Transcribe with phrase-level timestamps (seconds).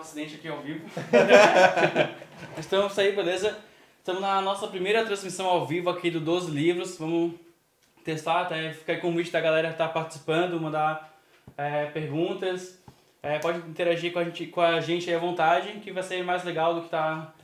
[0.00, 0.86] acidente aqui ao vivo.
[2.56, 3.58] Estamos aí, beleza?
[3.98, 6.96] Estamos na nossa primeira transmissão ao vivo aqui do 12 Livros.
[6.96, 7.34] Vamos
[8.02, 11.14] testar, até ficar com o convite da galera que está participando, mandar
[11.58, 12.82] é, perguntas.
[13.22, 16.24] É, pode interagir com a, gente, com a gente aí à vontade, que vai ser
[16.24, 17.34] mais legal do que tá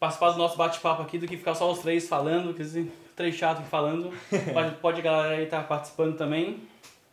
[0.00, 3.34] participar do nosso bate-papo aqui, do que ficar só os três falando, que dizer, três
[3.34, 4.10] chatos falando.
[4.54, 6.66] Pode, pode a galera aí estar tá participando também.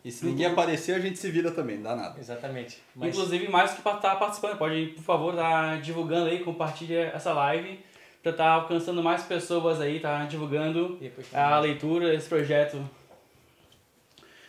[0.04, 2.18] E se ninguém aparecer, a gente se vira também, não dá nada.
[2.18, 2.78] Exatamente.
[2.94, 3.14] Mas...
[3.14, 7.32] Inclusive, mais que estar tá participando, pode, por favor, estar tá divulgando aí, compartilha essa
[7.32, 7.78] live
[8.22, 10.98] para estar tá alcançando mais pessoas aí, tá divulgando
[11.32, 12.82] a leitura, esse projeto.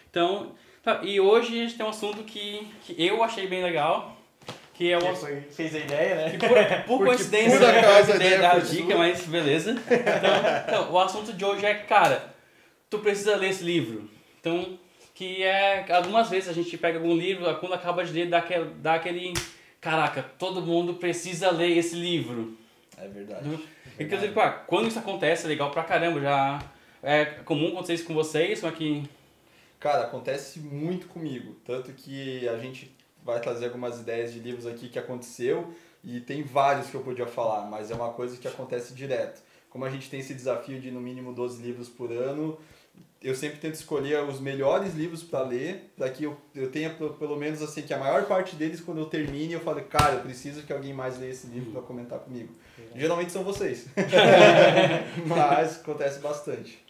[0.09, 0.51] Então,
[0.83, 4.17] tá, e hoje a gente tem um assunto que, que eu achei bem legal,
[4.73, 5.15] que é o...
[5.15, 6.37] Foi, fez a ideia, né?
[6.85, 9.71] por, por coincidência, por acaso, a ideia da dica, mas beleza.
[9.71, 12.33] Então, então, o assunto de hoje é, cara,
[12.89, 14.09] tu precisa ler esse livro.
[14.39, 14.77] Então,
[15.21, 18.65] que é algumas vezes a gente pega algum livro, quando acaba de ler, dá aquele,
[18.81, 19.33] dá aquele
[19.79, 22.57] caraca, todo mundo precisa ler esse livro.
[22.97, 23.47] É verdade.
[23.47, 23.63] Do,
[23.99, 26.59] é Inclusive, pá, quando isso acontece, é legal pra caramba, já
[27.03, 29.03] é comum acontecer isso com vocês, só que...
[29.79, 32.91] Cara, acontece muito comigo, tanto que a gente
[33.23, 35.71] vai trazer algumas ideias de livros aqui que aconteceu
[36.03, 39.43] e tem vários que eu podia falar, mas é uma coisa que acontece direto.
[39.69, 42.57] Como a gente tem esse desafio de no mínimo 12 livros por ano,
[43.21, 47.35] eu sempre tento escolher os melhores livros para ler, para que eu, eu tenha pelo
[47.35, 50.63] menos assim, que a maior parte deles, quando eu termine, eu falo, cara, eu preciso
[50.63, 52.55] que alguém mais leia esse livro para comentar comigo.
[52.95, 53.87] Geralmente são vocês.
[55.27, 56.83] Mas acontece bastante.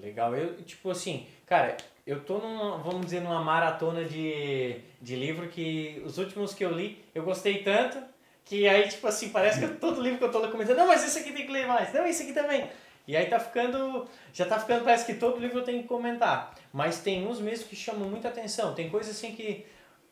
[0.00, 0.34] Legal.
[0.34, 6.00] Eu, tipo assim, cara, eu tô numa, vamos dizer, numa maratona de, de livro que
[6.06, 7.98] os últimos que eu li, eu gostei tanto
[8.44, 11.18] que aí, tipo assim, parece que todo livro que eu tô comentando, não, mas esse
[11.18, 12.68] aqui tem que ler mais, não, esse aqui também.
[13.06, 14.08] E aí tá ficando.
[14.32, 16.54] Já tá ficando, parece que todo livro eu tenho que comentar.
[16.72, 18.74] Mas tem uns mesmo que chamam muita atenção.
[18.74, 19.66] Tem coisas assim que.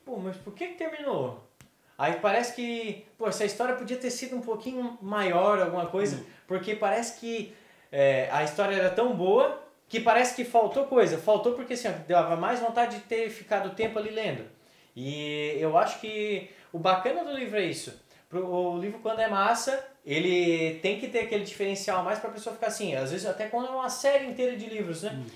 [0.05, 1.43] Pô, mas por que, que terminou?
[1.97, 3.07] Aí parece que.
[3.17, 6.17] Pô, essa história podia ter sido um pouquinho maior, alguma coisa.
[6.17, 6.25] Uhum.
[6.47, 7.55] Porque parece que
[7.91, 11.19] é, a história era tão boa que parece que faltou coisa.
[11.19, 14.45] Faltou porque assim, dava mais vontade de ter ficado tempo ali lendo.
[14.95, 18.03] E eu acho que o bacana do livro é isso.
[18.33, 22.55] O livro, quando é massa, ele tem que ter aquele diferencial mais para a pessoa
[22.55, 22.95] ficar assim.
[22.95, 25.11] Às vezes, até quando é uma série inteira de livros, né?
[25.15, 25.27] Hum.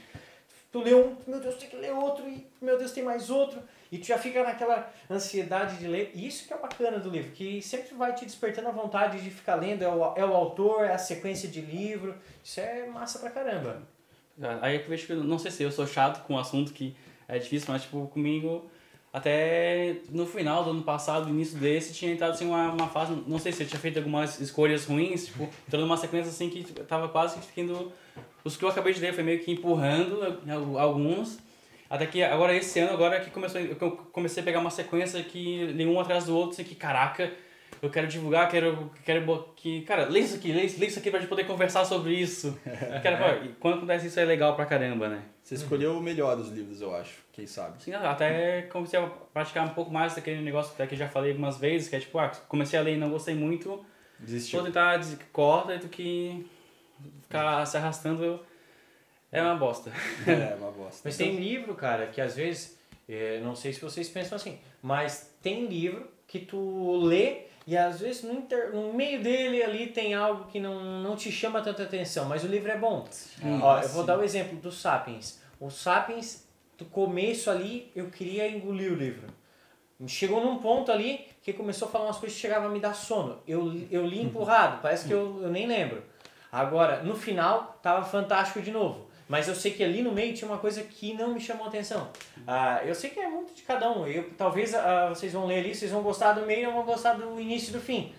[0.72, 3.62] Tu lê um, meu Deus, tem que ler outro, e meu Deus, tem mais outro.
[3.90, 6.10] E tu já fica naquela ansiedade de ler.
[6.14, 9.30] E isso que é bacana do livro, que sempre vai te despertando a vontade de
[9.30, 9.82] ficar lendo.
[9.82, 12.14] É o, é o autor, é a sequência de livro.
[12.42, 13.82] Isso é massa pra caramba.
[14.60, 16.96] Aí eu vejo que, não sei se eu sou chato com o um assunto que
[17.28, 18.68] é difícil, mas tipo, comigo
[19.16, 23.38] até no final do ano passado, início desse, tinha entrado assim uma, uma fase, não
[23.38, 27.08] sei se eu tinha feito algumas escolhas ruins, tipo, entrando numa sequência assim que tava
[27.08, 27.90] quase ficando.
[28.44, 30.38] Os que eu acabei de ler foi meio que empurrando
[30.78, 31.38] alguns.
[31.88, 35.64] Até que agora esse ano, agora que começou, eu comecei a pegar uma sequência que
[35.64, 37.32] li um atrás do outro, assim, que caraca,
[37.82, 41.20] eu quero divulgar, quero, quero que, cara, lê isso aqui, lê, lê isso aqui pra
[41.20, 42.58] gente poder conversar sobre isso.
[43.02, 45.22] quero, quando acontece isso é legal pra caramba, né?
[45.42, 47.82] Você escolheu o melhor dos livros, eu acho, quem sabe.
[47.82, 51.58] Sim, até comecei a praticar um pouco mais daquele negócio até que já falei algumas
[51.58, 53.84] vezes, que é tipo, ah, comecei a ler e não gostei muito,
[54.18, 54.60] Desistiu.
[54.60, 55.00] vou tentar
[55.32, 56.46] corta do que
[57.22, 58.40] ficar se arrastando
[59.30, 59.92] é uma bosta.
[60.26, 61.02] É, uma bosta.
[61.04, 62.78] Mas tem livro, cara, que às vezes,
[63.08, 68.00] é, não sei se vocês pensam assim, mas tem livro que tu lê e às
[68.00, 71.82] vezes no, inter, no meio dele ali tem algo que não, não te chama tanta
[71.82, 73.04] atenção, mas o livro é bom.
[73.42, 75.40] Hum, Ó, eu vou dar o exemplo do Sapiens.
[75.58, 76.46] O Sapiens,
[76.78, 79.26] do começo ali, eu queria engolir o livro.
[80.06, 82.94] Chegou num ponto ali que começou a falar umas coisas que chegavam a me dar
[82.94, 83.38] sono.
[83.48, 86.02] Eu, eu li empurrado, parece que eu, eu nem lembro.
[86.52, 89.05] Agora, no final, tava fantástico de novo.
[89.28, 92.10] Mas eu sei que ali no meio tinha uma coisa que não me chamou atenção.
[92.46, 94.06] Ah, eu sei que é muito de cada um.
[94.06, 97.14] Eu, talvez ah, vocês vão ler ali, vocês vão gostar do meio e vão gostar
[97.14, 98.12] do início e do fim.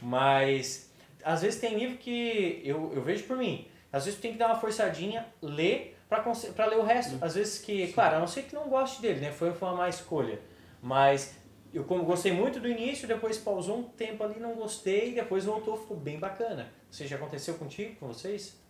[0.00, 0.92] Mas
[1.24, 3.66] às vezes tem livro que eu, eu vejo por mim.
[3.92, 7.16] Às vezes tem que dar uma forçadinha, ler para ler o resto.
[7.20, 9.32] Às vezes que, claro, a não ser que não goste dele, né?
[9.32, 10.38] Foi, foi uma má escolha.
[10.82, 11.34] Mas
[11.72, 15.76] eu como gostei muito do início, depois pausou um tempo ali, não gostei, depois voltou,
[15.76, 16.70] ficou bem bacana.
[16.90, 18.60] Você já aconteceu contigo, com vocês?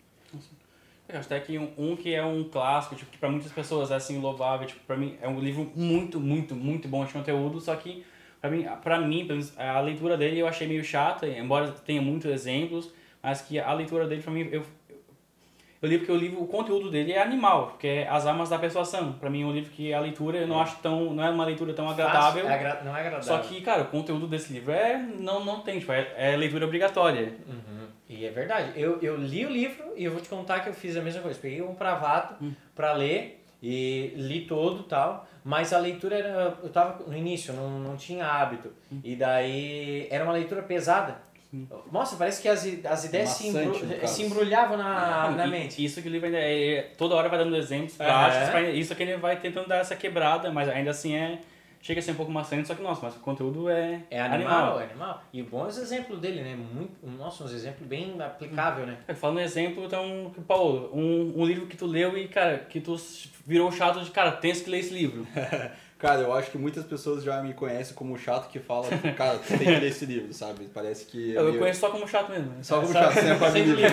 [1.18, 4.20] Até que um, um, que é um clássico, tipo, que pra muitas pessoas é assim,
[4.20, 8.04] louvável, tipo, pra mim é um livro muito, muito, muito bom de conteúdo, só que
[8.40, 12.92] pra mim, pra mim a leitura dele eu achei meio chata, embora tenha muitos exemplos,
[13.22, 14.64] mas que a leitura dele pra mim, eu,
[15.82, 18.56] eu li porque o livro, o conteúdo dele é animal, que é As Armas da
[18.56, 19.14] Persuasão.
[19.14, 21.44] Pra mim é um livro que a leitura eu não acho tão, não é uma
[21.44, 22.48] leitura tão agradável.
[22.48, 23.24] É agra não é agradável.
[23.24, 26.66] Só que, cara, o conteúdo desse livro é, não, não tem, tipo, é, é leitura
[26.66, 27.36] obrigatória.
[27.48, 27.81] Uhum.
[28.12, 28.72] E é verdade.
[28.76, 31.22] Eu, eu li o livro e eu vou te contar que eu fiz a mesma
[31.22, 31.38] coisa.
[31.40, 32.52] Peguei um pravato hum.
[32.74, 36.58] para ler E li todo tal, mas a leitura era.
[36.62, 38.70] Eu tava no início, não, não tinha hábito.
[39.04, 41.16] E daí era uma leitura pesada.
[41.92, 44.14] Nossa, parece que as, as ideias se, caso.
[44.14, 45.84] se embrulhavam na, Não, na e- mente.
[45.84, 48.94] Isso que o livro ainda é, é- toda hora vai dando exemplos práticos, pra- isso
[48.94, 51.38] que ele vai tentando dar essa quebrada, mas ainda assim é
[51.82, 54.80] chega a ser um pouco maçante, só que nossa, mas o conteúdo é, É animal,
[54.80, 55.22] é animal.
[55.32, 56.54] E bons exemplos dele, né?
[56.54, 58.98] Muito, nossa, uns exemplos bem aplicável, né?
[59.16, 62.96] Falando em exemplo, então, Paulo, um, um livro que tu leu e, cara, que tu
[63.44, 65.26] virou chato de, cara, tens que ler esse livro.
[66.02, 69.14] Cara, eu acho que muitas pessoas já me conhecem como o chato que fala, tipo,
[69.14, 70.68] cara, tu tem que ler esse livro, sabe?
[70.74, 71.34] Parece que.
[71.36, 72.46] é Eu, meio- conheço só como chato mesmo.
[72.50, 72.56] né?
[72.60, 73.92] Só como chato, sem a parte do livro.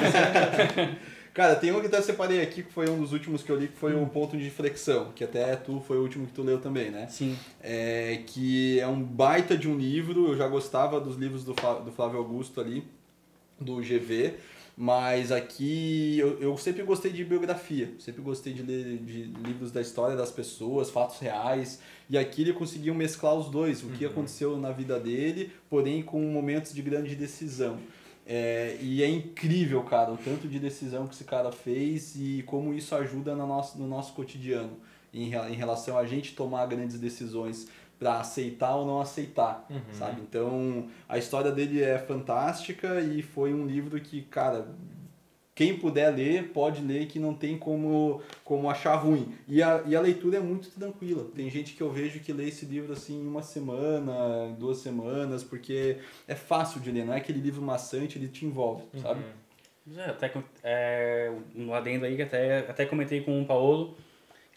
[1.36, 3.68] Cara, tem um que até separei aqui, que foi um dos últimos que eu li,
[3.68, 6.60] que foi o Ponto de Flexão, que até tu foi o último que tu leu
[6.60, 7.06] também, né?
[7.08, 7.38] Sim.
[7.62, 11.54] É, que é um baita de um livro, eu já gostava dos livros do
[11.96, 12.84] Flávio Augusto ali,
[13.62, 14.34] do GV,
[14.82, 19.82] mas aqui eu, eu sempre gostei de biografia, sempre gostei de ler de livros da
[19.82, 24.56] história das pessoas, fatos reais, e aqui ele conseguiu mesclar os dois, o que aconteceu
[24.56, 27.78] na vida dele, porém com momentos de grande decisão.
[28.26, 32.74] É, e é incrível, cara, o tanto de decisão que esse cara fez e como
[32.74, 34.78] isso ajuda no nosso, no nosso cotidiano,
[35.14, 37.68] em, em relação a gente tomar grandes decisões
[38.00, 40.22] para aceitar ou não aceitar, sabe?
[40.22, 44.70] Então, a história dele é fantástica e foi um livro que, cara,
[45.54, 49.36] quem puder ler, pode ler que não tem como, como achar ruim.
[49.46, 51.28] E a, e a leitura é muito tranquila.
[51.36, 54.78] Tem gente que eu vejo que lê esse livro assim em uma semana, em duas
[54.78, 59.20] semanas, porque é fácil de ler, não é aquele livro maçante, ele te envolve, sabe?
[59.86, 60.32] Mas é, até
[60.64, 63.98] é, um adendo aí que até, até comentei com o Paulo,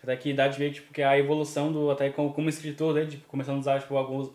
[0.02, 3.10] até que dá de ver tipo, que a evolução do, até como, como escritor dele,
[3.12, 4.30] tipo, começando a usar tipo, alguns.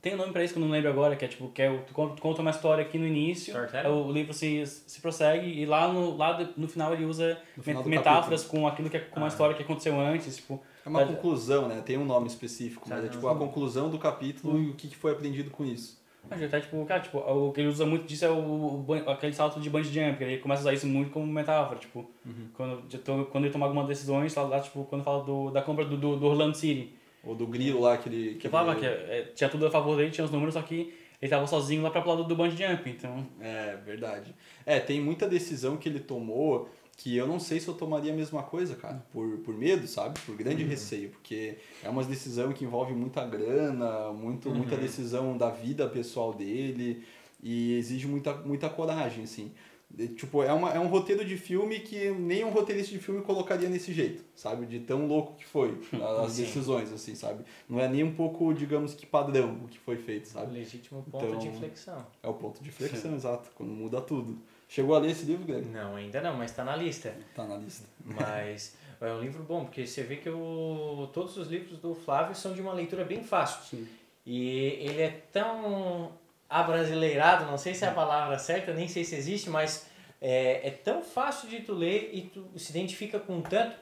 [0.00, 1.76] Tem um nome pra isso que eu não lembro agora, que é tipo, que é,
[1.78, 3.52] tu conta uma história aqui no início,
[3.90, 8.44] o livro se, se prossegue e lá no, lá no final ele usa final metáforas
[8.44, 9.28] com aquilo que é, com uma Ah.
[9.28, 10.60] história que aconteceu antes, tipo.
[10.86, 11.82] É uma Tá- conclusão, né?
[11.84, 15.12] Tem um nome específico, mas é tipo a conclusão do capítulo e o que foi
[15.12, 16.00] aprendido com isso.
[16.30, 19.32] Mas até, tipo, cara, tipo, o que ele usa muito disso é o, o aquele
[19.32, 22.08] salto de bungee jump, que ele começa a usar isso muito como metáfora, tipo,
[22.54, 25.62] quando, de to- quando ele toma algumas decisões, lá, lá, tipo, quando fala do, da
[25.62, 26.92] compra do, do, do Orlando City,
[27.24, 28.34] Ou do grilo lá que ele...
[28.34, 30.92] que ele falava que é, tinha tudo a favor dele, tinha os números, só que
[31.20, 33.26] ele tava sozinho lá pra pular do, do bungee jump, então...
[33.40, 34.32] É, verdade.
[34.64, 38.16] É, tem muita decisão que ele tomou que eu não sei se eu tomaria a
[38.16, 40.18] mesma coisa, cara, por, por medo, sabe?
[40.26, 45.48] Por grande receio, porque é uma decisão que envolve muita grana, muito, muita decisão da
[45.48, 47.04] vida pessoal dele
[47.40, 49.52] e exige muita, muita coragem, assim.
[49.96, 53.22] E, Tipo, é, uma, é um roteiro de filme que nem um roteirista de filme
[53.22, 54.66] colocaria nesse jeito, sabe?
[54.66, 55.78] De tão louco que foi
[56.24, 56.42] as Sim.
[56.42, 57.44] decisões, assim, sabe?
[57.68, 60.52] Não é nem um pouco, digamos que padrão o que foi feito, sabe?
[60.52, 62.04] Legítimo ponto Então- de inflexão.
[62.24, 64.36] É o ponto de flexão, exato, quando muda tudo.
[64.68, 65.66] Chegou a ler esse livro, Greg?
[65.66, 67.14] Não, ainda não, mas tá na lista.
[67.34, 67.86] Tá na lista.
[68.04, 72.34] Mas é um livro bom, porque você vê que o, todos os livros do Flávio
[72.34, 73.62] são de uma leitura bem fácil.
[73.64, 73.88] Sim.
[74.26, 76.12] E ele é tão
[76.48, 79.86] abrasileirado, não sei se é a palavra certa, nem sei se existe, mas
[80.20, 83.76] é, é tão fácil de tu ler e tu se identifica com tanto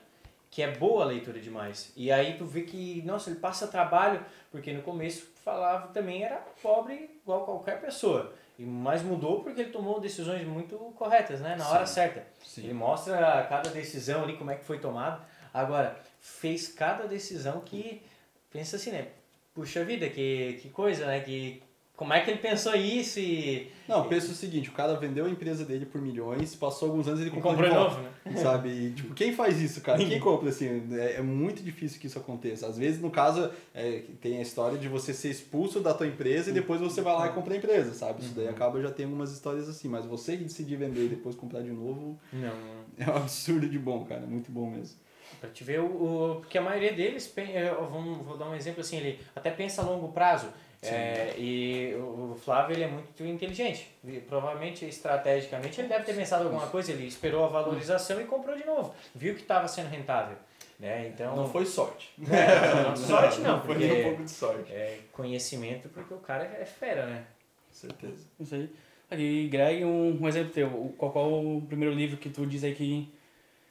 [0.51, 1.93] que é boa a leitura demais.
[1.97, 6.37] E aí tu vê que, nossa, ele passa trabalho, porque no começo falava também era
[6.63, 8.33] pobre igual qualquer pessoa.
[8.59, 11.95] E mas mudou porque ele tomou decisões muito corretas, né, na hora Sim.
[11.95, 12.27] certa.
[12.43, 12.65] Sim.
[12.65, 15.21] Ele mostra cada decisão ali, como é que foi tomada.
[15.53, 18.03] Agora, fez cada decisão que,
[18.51, 19.09] pensa assim, né?
[19.55, 21.21] Puxa vida, que, que coisa, né?
[21.21, 21.63] Que,
[21.97, 23.71] como é que ele pensou isso e...
[23.89, 27.21] Não, pensa o seguinte, o cara vendeu a empresa dele por milhões, passou alguns anos
[27.21, 28.37] e ele e comprou, comprou de novo, né?
[28.37, 28.69] Sabe?
[28.69, 29.99] E, tipo, quem faz isso, cara?
[30.05, 30.87] Quem compra assim?
[30.93, 32.67] É, é muito difícil que isso aconteça.
[32.67, 36.51] Às vezes, no caso, é, tem a história de você ser expulso da tua empresa
[36.51, 38.23] e depois você vai lá e compra a empresa, sabe?
[38.23, 41.35] Isso daí acaba já tem algumas histórias assim, mas você que decidir vender e depois
[41.37, 42.51] comprar de novo Não,
[42.99, 44.27] é um absurdo de bom, cara.
[44.27, 44.99] Muito bom mesmo.
[45.41, 48.81] Pra te ver o, o- Porque a maioria deles, eu vou, vou dar um exemplo
[48.81, 50.49] assim, ele até pensa a longo prazo.
[50.95, 53.91] É, e o Flávio ele é muito inteligente.
[54.05, 58.57] E, provavelmente, estrategicamente, ele deve ter pensado alguma coisa, ele esperou a valorização e comprou
[58.57, 58.95] de novo.
[59.15, 60.37] Viu que estava sendo rentável.
[60.79, 61.09] Né?
[61.09, 62.13] Então, Não foi sorte.
[62.31, 64.71] É, não, sorte não, Foi porque nem um pouco de sorte.
[64.71, 67.25] é conhecimento, porque o cara é fera, né?
[67.73, 68.27] Certeza.
[68.39, 68.71] Isso aí.
[69.13, 72.63] E Greg, um, um exemplo teu, o- qual, qual o primeiro livro que tu diz
[72.65, 73.09] aí que,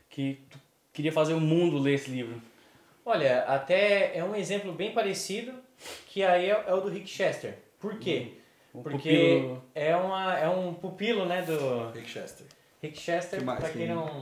[0.10, 0.58] que tu
[0.94, 2.42] queria fazer o mundo ler esse livro?
[3.06, 5.54] Olha, até é um exemplo bem parecido,
[6.08, 7.58] que aí é, é o do Rick Chester.
[7.80, 8.34] Por quê?
[8.74, 12.46] O Porque pupilo- é, uma, é um pupilo, né, do Rick Chester.
[12.82, 14.22] Rick Chester, Que mais pra quem não,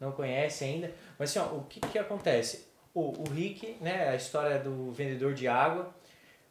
[0.00, 0.92] não conhece ainda.
[1.18, 2.66] Mas assim, ó, o que que acontece?
[2.94, 5.94] O, o Rick, né, a história do vendedor de água,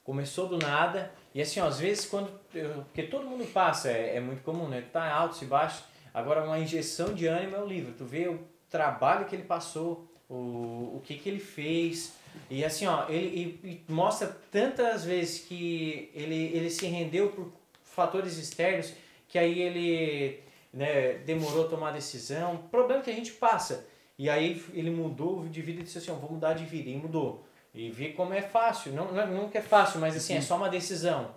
[0.03, 4.15] começou do nada, e assim, ó, às vezes quando, eu- porque todo mundo passa, é,
[4.15, 7.65] é muito comum, né, tá altos e baixos, agora uma injeção de ânimo é o
[7.67, 8.39] livro, tu vê o
[8.69, 12.13] trabalho que ele passou, o, o que, que ele fez.
[12.49, 17.51] E assim, ó, ele, ele mostra tantas vezes que ele, ele se rendeu por
[17.83, 18.93] fatores externos
[19.27, 22.57] que aí ele né, demorou a tomar a decisão.
[22.69, 23.87] Problema que a gente passa.
[24.17, 26.89] E aí ele mudou de vida e disse assim, ó, vou mudar de vida.
[26.89, 27.45] E mudou.
[27.73, 28.91] E vi como é fácil.
[28.91, 31.33] Não, não, não que é fácil, mas assim, é só uma decisão.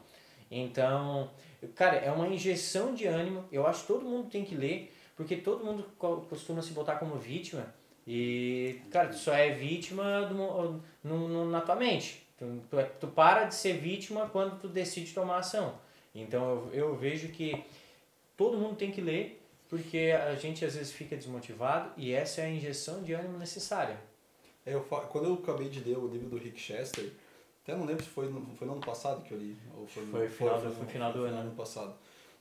[0.50, 1.30] Então,
[1.76, 3.44] cara, é uma injeção de ânimo.
[3.52, 5.86] Eu acho que todo mundo tem que ler, porque todo mundo
[6.28, 7.72] costuma se botar como vítima.
[8.06, 12.26] E, cara, tu só é vítima do, no, no, na tua mente.
[12.38, 15.78] Tu, tu, tu, para de ser vítima quando tu decide tomar ação.
[16.14, 17.64] Então eu, eu vejo que
[18.37, 22.44] todo mundo tem que ler, porque a gente às vezes fica desmotivado e essa é
[22.44, 23.99] a injeção de ânimo necessária.
[24.66, 27.11] Eu, quando eu acabei de ler o livro do Rick Chester,
[27.62, 29.56] até não lembro se foi no, foi no ano passado que eu li.
[29.76, 31.38] Ou foi, foi, final, foi, do, foi final do ano.
[31.38, 31.94] ano passado.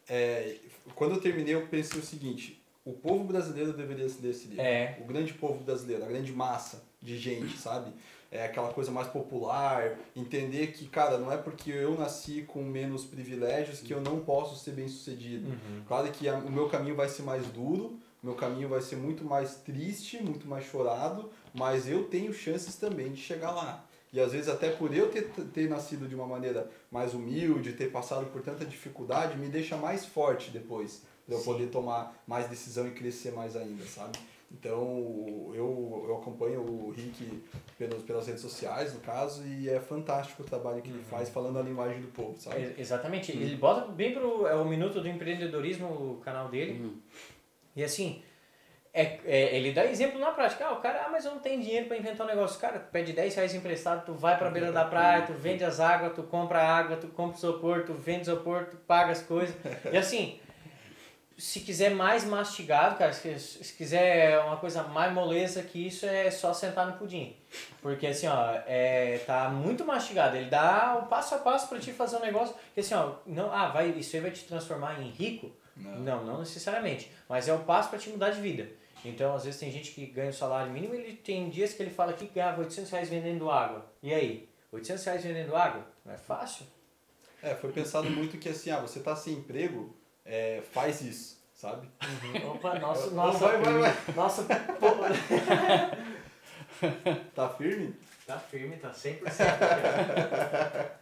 [0.08, 0.58] É,
[0.96, 4.62] quando eu terminei, eu pensei o seguinte: o povo brasileiro deveria esse livro.
[4.62, 4.98] É.
[5.02, 7.92] O grande povo brasileiro, a grande massa de gente, sabe?
[8.32, 13.06] É aquela coisa mais popular, entender que, cara, não é porque eu nasci com menos
[13.06, 15.48] privilégios que eu não posso ser bem sucedido.
[15.50, 15.84] Uhum.
[15.88, 18.96] Claro que a, o meu caminho vai ser mais duro, o meu caminho vai ser
[18.96, 23.86] muito mais triste, muito mais chorado, mas eu tenho chances também de chegar lá.
[24.12, 25.24] E às vezes até por eu ter,
[25.54, 30.06] ter nascido de uma maneira mais humilde, ter passado por tanta dificuldade, me deixa mais
[30.06, 31.46] forte depois, para eu Sim.
[31.46, 34.18] poder tomar mais decisão e crescer mais ainda, sabe?
[34.52, 37.42] Então eu, eu acompanho o Rick
[37.78, 41.04] pelos, pelas redes sociais, no caso, e é fantástico o trabalho que ele Uhum.
[41.06, 42.58] faz falando a linguagem do povo, sabe?
[42.62, 43.32] É, exatamente.
[43.32, 46.80] Ele bota bem pro é o Minuto do Empreendedorismo, o canal dele.
[46.84, 47.00] Uhum.
[47.76, 48.22] E assim,
[48.94, 50.68] é, é, ele dá exemplo na prática.
[50.68, 52.60] Ah, o cara, ah, mas eu não tenho dinheiro para inventar um negócio.
[52.60, 55.80] Cara, tu pede 10 reais emprestado, tu vai pra beira da praia, tu vende as
[55.80, 59.56] águas, tu compra água, tu compra isopor, tu vende isopor, tu paga as coisas.
[59.92, 60.38] E assim,
[61.38, 66.30] se quiser mais mastigado, cara, se, se quiser uma coisa mais moleza que isso, é
[66.30, 67.36] só sentar no pudim.
[67.82, 70.38] Porque assim, ó, é, tá muito mastigado.
[70.38, 73.52] Ele dá o passo a passo para te fazer um negócio que assim, ó, não,
[73.52, 75.52] ah, vai, isso aí vai te transformar em rico?
[75.76, 76.00] Não.
[76.00, 77.12] Não, não necessariamente.
[77.28, 78.70] Mas é o passo para te mudar de vida.
[79.04, 81.90] Então, às vezes tem gente que ganha o salário mínimo, ele tem dias que ele
[81.90, 83.86] fala que ganhava 800 reais vendendo água.
[84.02, 84.50] E aí?
[84.72, 85.86] 800 reais vendendo água?
[86.06, 86.66] Não é fácil?
[87.42, 89.94] É, foi pensado muito que assim, ah, você tá sem emprego,
[90.26, 91.88] é, faz isso, sabe?
[92.46, 93.94] Opa, nossa, Oh, nossa, vai, vai, vai.
[94.16, 94.44] nossa,
[94.80, 94.88] pô,
[97.36, 97.96] Tá firme?
[98.28, 99.22] tá firme, tá 100%.
[99.38, 101.00] Cara.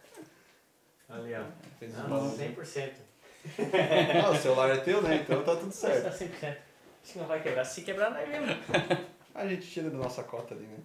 [1.12, 1.44] Ali, ó.
[1.78, 2.36] Fez Não, barulho.
[2.36, 2.90] 100%.
[4.24, 5.16] Ah, o celular é teu, né?
[5.16, 6.04] Então tá tudo Mas certo.
[6.04, 6.56] tá 100%.
[7.04, 7.64] Isso não vai quebrar.
[7.64, 8.46] Se quebrar, não é mesmo.
[9.34, 10.78] A gente tira da nossa cota ali, né?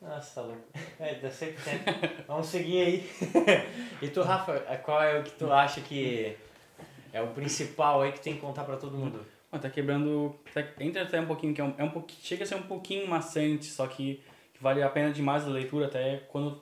[0.00, 0.64] Nossa, louco.
[0.98, 1.54] É, dá 100%.
[2.26, 3.10] Vamos seguir aí.
[4.02, 6.36] E tu, Rafa, qual é o que tu acha que
[7.12, 9.24] é o principal aí que tem que contar pra todo mundo?
[9.50, 10.34] Mano, tá quebrando.
[10.52, 12.20] Tá, entra até um pouquinho, que é um, é um pouquinho.
[12.22, 14.22] Chega a ser um pouquinho maçante, só que,
[14.52, 16.60] que vale a pena demais a leitura, até quando.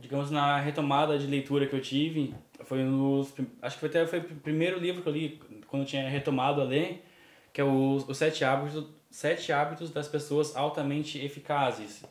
[0.00, 2.32] Digamos, na retomada de leitura que eu tive,
[2.64, 3.34] foi nos.
[3.60, 6.60] Acho que foi até foi o primeiro livro que eu li quando eu tinha retomado
[6.60, 7.04] a ler,
[7.52, 12.04] que é o, os Sete Hábitos, Sete Hábitos das Pessoas Altamente Eficazes.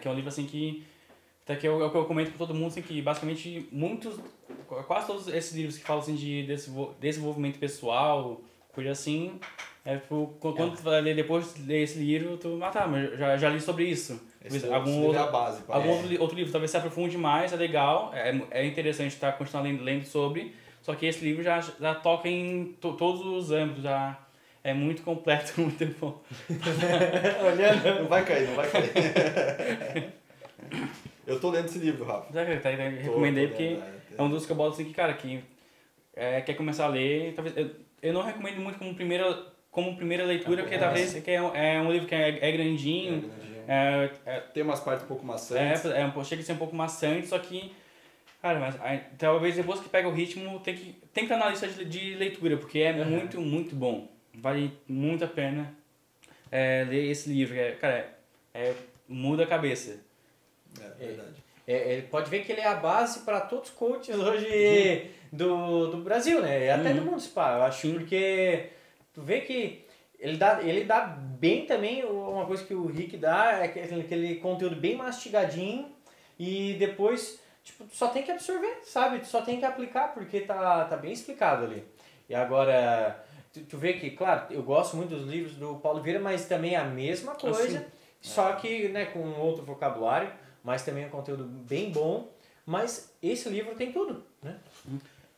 [0.00, 0.84] Que é um livro assim que.
[1.42, 3.68] Até que é o é o que eu comento com todo mundo, assim, que basicamente
[3.72, 4.18] muitos.
[4.86, 8.40] Quase todos esses livros que falam assim, de desenvol- desenvolvimento pessoal,
[8.72, 9.38] coisa assim.
[9.84, 12.58] É, tipo, qu- quando tu vai ler depois de ler esse livro, tu.
[12.62, 14.20] Ah tá, mas já, já li sobre isso.
[14.44, 15.62] Esse, algum é a outro, base.
[15.62, 15.74] pá.
[15.74, 19.62] algum outro, outro livro talvez se aprofunde mais, é legal, é, é interessante tá, continuar
[19.64, 20.54] lendo, lendo sobre.
[20.82, 24.18] Só que esse livro já, já toca em to- todos os âmbitos, já
[24.64, 26.22] é muito completo, muito bom.
[27.46, 28.00] Olhando.
[28.02, 28.92] Não vai cair, não vai cair.
[31.26, 32.32] eu tô lendo esse livro, Rafa.
[32.32, 34.74] Já que tá, tá, Tô- recomendei tô porque lendo, é um dos que eu boto
[34.74, 35.42] assim que, cara, que
[36.14, 37.56] é, quer começar a ler, talvez.
[37.56, 37.70] Eu,
[38.02, 40.78] eu não recomendo muito como primeira, como primeira leitura, porque É.
[40.78, 43.30] talvez que é, um- é um livro que é, é grandinho,
[43.66, 45.84] é, é, Tem umas partes um pouco é, maçantes.
[45.86, 47.72] é um, chega a ser um pouco maçante, só que.
[48.42, 51.50] Cara, mas aí, talvez depois que pega o ritmo, tem que, tem que estar na
[51.50, 53.04] lista de, de leitura, porque é Uhum.
[53.04, 54.08] muito, muito bom.
[54.34, 55.74] Vale muito a pena
[56.50, 57.56] é, ler esse livro.
[57.58, 58.16] É, cara,
[58.54, 58.74] é, é-
[59.06, 60.00] muda a cabeça.
[60.80, 61.34] É, verdade.
[61.66, 65.88] É, ele pode ver que ele é a base para todos os coaches hoje do,
[65.88, 66.66] do Brasil, né?
[66.66, 67.92] E até do mundo, spa, eu acho.
[67.92, 68.70] Porque
[69.12, 69.84] tu vê que
[70.18, 74.34] ele dá, ele dá bem também, uma coisa que o Rick dá, é aquele, aquele
[74.36, 75.90] conteúdo bem mastigadinho
[76.38, 79.20] e depois, tipo, tu só tem que absorver, sabe?
[79.20, 81.84] Tu só tem que aplicar porque tá, tá bem explicado ali.
[82.28, 86.20] E agora, tu, tu vê que, claro, eu gosto muito dos livros do Paulo Vieira,
[86.20, 87.86] mas também é a mesma coisa,
[88.20, 90.30] só que né, com outro vocabulário,
[90.64, 92.28] mas também é um conteúdo bem bom.
[92.66, 94.58] Mas esse livro tem tudo, né?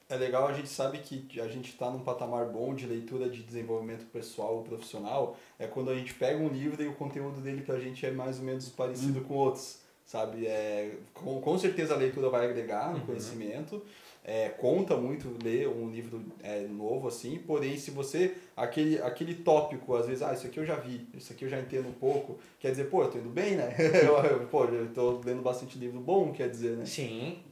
[0.08, 3.42] É legal, a gente sabe que a gente está num patamar bom de leitura de
[3.42, 7.62] desenvolvimento pessoal ou profissional, é quando a gente pega um livro e o conteúdo dele
[7.62, 9.24] pra gente é mais ou menos parecido Hum.
[9.24, 10.46] com outros, sabe?
[10.46, 13.06] É, com, com certeza a leitura vai agregar no Uhum.
[13.06, 13.82] conhecimento,
[14.24, 19.96] é, conta muito ler um livro é, novo assim, porém se você, aquele, aquele tópico,
[19.96, 22.38] às vezes, ah, isso aqui eu já vi, isso aqui eu já entendo um pouco,
[22.60, 23.74] quer dizer, pô, eu tô indo bem, né?
[23.78, 26.86] eu, eu, pô, eu tô lendo bastante livro bom, quer dizer, né?
[26.86, 27.42] Sim.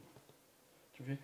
[0.97, 1.19] Deixa eu ver.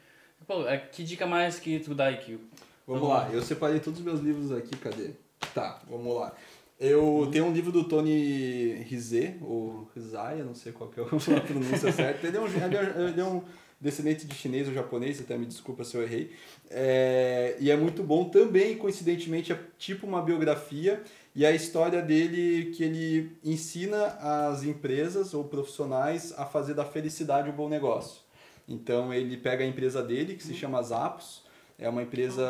[0.45, 2.41] Pô, é, que dica mais que tu dá aí, Kio?
[2.85, 5.11] Vamos lá, eu separei todos os meus livros aqui, cadê?
[5.53, 6.33] Tá, vamos lá.
[6.79, 11.03] Eu tenho um livro do Tony Rizet, ou Rizaya, não sei qual que é
[11.37, 12.27] a pronúncia certa.
[12.27, 13.41] Ele é, um, ele, é, é um
[13.81, 16.31] descendente de chinês ou japonês, até me desculpa se eu errei.
[16.69, 21.01] É, e é muito bom também, coincidentemente, é tipo uma biografia.
[21.35, 27.49] E a história dele que ele ensina as empresas ou profissionais a fazer da felicidade
[27.49, 28.21] um bom negócio.
[28.67, 31.43] Então ele pega a empresa dele, que se chama Zappos,
[31.79, 32.43] é uma empresa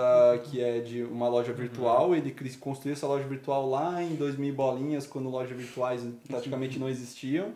[0.46, 2.16] que é de uma loja virtual.
[2.16, 7.54] Ele construiu essa loja virtual lá em 2000 bolinhas, quando lojas virtuais praticamente não existiam.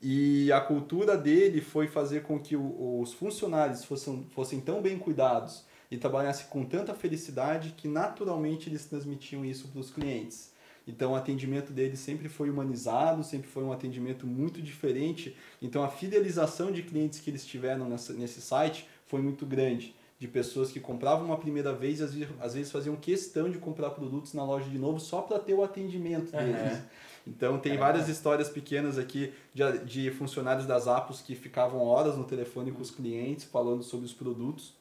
[0.00, 5.64] E a cultura dele foi fazer com que os funcionários fossem, fossem tão bem cuidados
[5.90, 10.52] e trabalhassem com tanta felicidade que naturalmente eles transmitiam isso para os clientes.
[10.86, 15.36] Então o atendimento dele sempre foi humanizado, sempre foi um atendimento muito diferente.
[15.60, 19.96] Então a fidelização de clientes que eles tiveram nessa, nesse site foi muito grande.
[20.18, 23.58] De pessoas que compravam uma primeira vez e às vezes, às vezes faziam questão de
[23.58, 26.82] comprar produtos na loja de novo só para ter o atendimento deles.
[27.26, 27.76] Então tem É.
[27.76, 32.80] várias histórias pequenas aqui de, de funcionários das Apos que ficavam horas no telefone com
[32.82, 34.72] os clientes falando sobre os produtos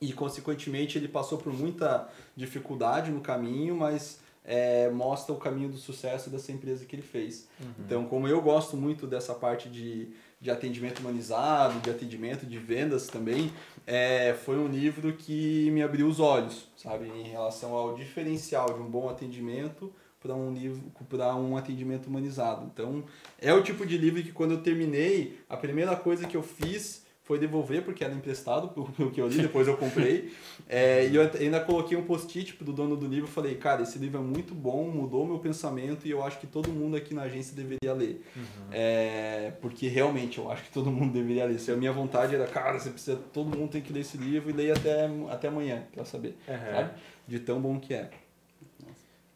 [0.00, 5.76] e consequentemente ele passou por muita dificuldade no caminho, mas é, mostra o caminho do
[5.76, 7.46] sucesso dessa empresa que ele fez.
[7.78, 10.08] Então, como eu gosto muito dessa parte de,
[10.42, 13.52] de atendimento humanizado, de atendimento de vendas também,
[13.86, 18.80] é, foi um livro que me abriu os olhos, sabe, em relação ao diferencial de
[18.80, 22.68] um bom atendimento para um livro para um atendimento humanizado.
[22.72, 23.04] Então,
[23.40, 27.01] é o tipo de livro que quando eu terminei, a primeira coisa que eu fiz
[27.24, 30.32] foi devolver porque era emprestado pelo que eu li, depois eu comprei.
[30.68, 34.18] É, e eu ainda coloquei um post-it pro dono do livro, falei, cara, esse livro
[34.18, 37.54] é muito bom, mudou meu pensamento e eu acho que todo mundo aqui na agência
[37.54, 38.24] deveria ler.
[38.70, 41.58] É, porque realmente eu acho que todo mundo deveria ler.
[41.58, 44.50] Se a minha vontade era, cara, você precisa, todo mundo tem que ler esse livro
[44.50, 46.72] e ler até, até amanhã, pra saber, Aham.
[46.72, 46.90] sabe?
[47.28, 48.10] De tão bom que é.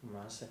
[0.03, 0.49] Massa.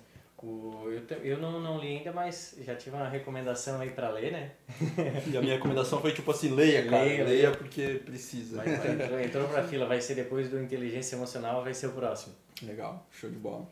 [0.85, 4.31] Eu, te- eu não, não li ainda, mas já tive uma recomendação aí pra ler,
[4.31, 4.51] né?
[5.31, 8.57] E a minha recomendação foi tipo assim, leia, cara, Leia, leia, porque precisa.
[8.57, 11.91] Vai, vai, entrou, entrou pra fila, vai ser depois do Inteligência Emocional, vai ser o
[11.91, 12.35] próximo.
[12.63, 13.67] Legal, show de bola.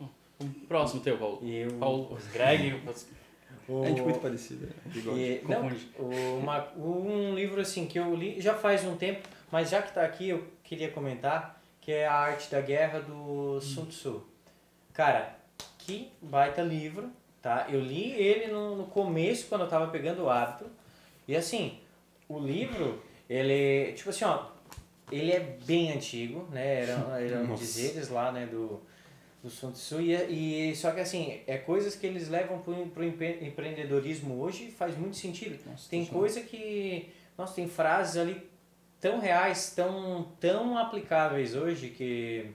[0.00, 1.38] O próximo teu, Paulo.
[1.42, 2.74] E o, Paulo, Greg,
[3.68, 4.72] o, A gente é muito parecida, né?
[5.16, 5.70] E, não,
[6.40, 10.04] uma, um livro assim que eu li já faz um tempo, mas já que está
[10.04, 14.26] aqui eu queria comentar, que é A Arte da Guerra do Sun Tzu.
[14.92, 15.36] Cara,
[15.84, 17.10] que baita livro,
[17.42, 17.66] tá?
[17.68, 20.66] Eu li ele no, no começo, quando eu tava pegando o hábito,
[21.28, 21.78] e assim,
[22.28, 24.46] o livro, ele, tipo assim, ó,
[25.12, 26.82] ele é bem antigo, né?
[26.82, 27.10] Eram,
[27.56, 28.80] dizeres lá, né, do,
[29.42, 33.04] do Sun Tzu, e, e só que assim, é coisas que eles levam pro, pro
[33.04, 35.58] empre- empreendedorismo hoje faz muito sentido.
[35.70, 38.40] Nossa, Tem coisa que, nossa, tem frases ali
[39.00, 42.46] tão reais, tão, tão aplicáveis hoje que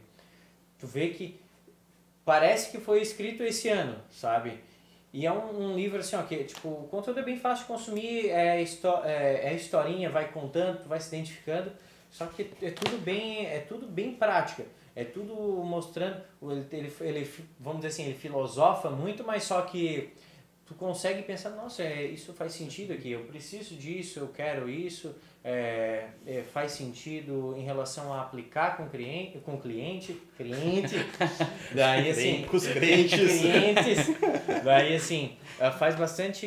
[0.79, 1.39] tu vê que
[2.29, 4.59] parece que foi escrito esse ano, sabe?
[5.11, 7.67] E é um, um livro assim, ó, que tipo, o conteúdo é bem fácil de
[7.73, 8.61] consumir, é,
[9.03, 11.71] é, é historinha, vai contando, vai se identificando,
[12.11, 14.63] só que é tudo bem, é tudo bem prática.
[14.95, 16.21] É tudo mostrando,
[16.71, 20.13] ele, ele, vamos dizer assim, ele filosofa muito, mas só que
[20.69, 25.15] tu consegue pensar, nossa, é, isso faz sentido aqui, eu preciso disso, eu quero isso,
[25.43, 30.95] é, é, faz sentido em relação a aplicar com cliente, com cliente, cliente,
[31.73, 33.39] daí assim, Com os crentes.
[33.41, 33.97] clientes,
[34.63, 36.45] daí assim, eh, faz bastante,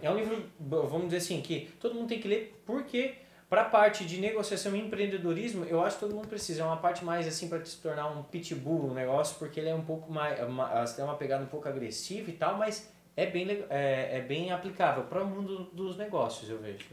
[0.00, 3.14] é um livro, vamos dizer assim, que todo mundo tem que ler, porque
[3.50, 6.76] para a parte de negociação e empreendedorismo, eu acho que todo mundo precisa, é uma
[6.76, 10.12] parte mais assim para se tornar um pitbull, um negócio, porque ele é um pouco
[10.12, 14.20] mais, uma, tem uma pegada um pouco agressiva e tal, mas é bem, é, é
[14.20, 16.84] bem aplicável para o mundo dos negócios, eu vejo.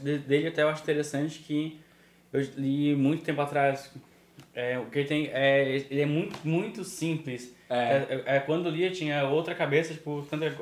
[0.00, 1.78] Dele até eu acho interessante que
[2.32, 3.92] eu li muito tempo atrás.
[4.54, 7.54] É, o que ele tem é ele é muito muito simples.
[7.68, 10.54] É, é, quando eu lia tinha outra cabeça, tipo, tanto é-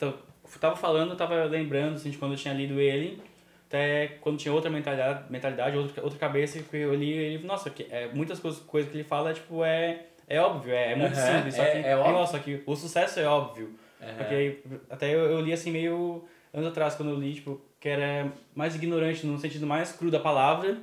[0.00, 0.14] eu
[0.60, 3.20] tava falando, eu tava lembrando assim, de quando eu tinha lido ele,
[3.66, 7.86] até quando tinha outra mentalidade, mentalidade outra, outra cabeça que eu li ele, nossa, que
[7.90, 11.36] é, muitas coisas, coisas que ele fala, tipo, é é óbvio, é, é muito Aham,
[11.36, 12.12] simples, só é- que é óbvio.
[12.12, 13.74] nossa, que o sucesso é óbvio.
[14.16, 14.58] Porque
[14.90, 18.74] até eu, eu li assim meio anos atrás, quando eu li, tipo, que era mais
[18.74, 20.78] ignorante no sentido mais cru da palavra.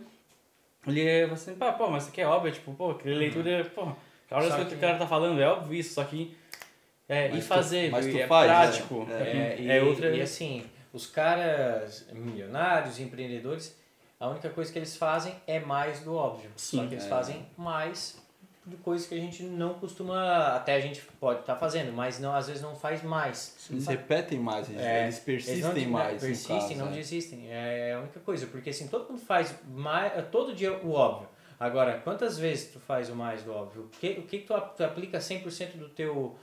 [0.87, 3.81] Ele é assim, pá, pô, mas isso aqui é óbvio, tipo, pô, aquela leitura, pô,
[4.29, 6.37] a hora Só que que- o cara tá falando é óbvio isso, só que
[7.09, 9.15] é, Mas e tu- fazer, mas tu é faz, prático, né?
[9.19, 10.15] é, É, é e, outra...
[10.15, 13.75] e assim, os caras milionários, empreendedores,
[14.19, 16.51] a única coisa que eles fazem é mais do óbvio.
[16.55, 16.87] Só Sim.
[16.87, 17.09] que eles É.
[17.09, 18.23] fazem mais
[18.65, 22.33] de coisas que a gente não costuma, até a gente pode estar fazendo, mas não,
[22.35, 23.55] às vezes não faz mais.
[23.69, 26.13] Eles repetem mais, eles, É, eles Eles não persistem mais.
[26.13, 26.91] no persistem, caso, não é.
[26.95, 27.47] desistem.
[27.51, 31.27] É a única coisa, porque assim, todo mundo faz mais, todo dia o óbvio.
[31.59, 33.83] Agora, quantas vezes tu faz o mais do óbvio?
[33.83, 36.35] O que, o que tu, tu aplica 100% do teu